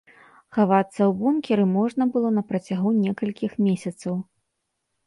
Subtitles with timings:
[0.55, 4.13] Хавацца ў бункеры можна было на працягу некалькіх месяцаў.